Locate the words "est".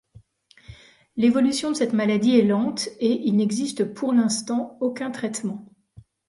2.39-2.47